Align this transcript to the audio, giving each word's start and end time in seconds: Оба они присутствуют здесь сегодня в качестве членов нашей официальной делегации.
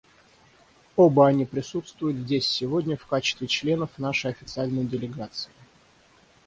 Оба 0.95 1.27
они 1.27 1.45
присутствуют 1.45 2.17
здесь 2.17 2.49
сегодня 2.49 2.97
в 2.97 3.05
качестве 3.05 3.45
членов 3.45 3.99
нашей 3.99 4.31
официальной 4.31 4.83
делегации. 4.83 5.51